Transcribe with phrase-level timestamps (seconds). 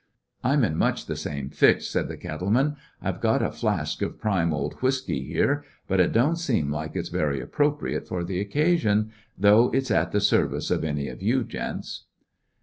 [0.43, 2.75] "I 'm in much the same ^Xy^^ said the cattle man.
[3.03, 7.05] "I 've got a'flask of prime old whiskey here, but it don't seem like it
[7.05, 11.07] 's very appro priate for the occasion, though it 's at the service of any
[11.07, 12.05] of you gents."